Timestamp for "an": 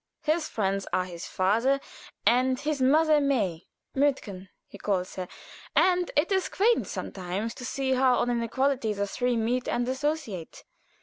8.31-8.41